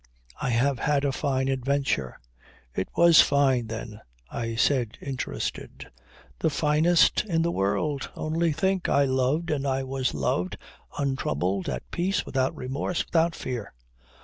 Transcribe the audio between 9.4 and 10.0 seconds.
and I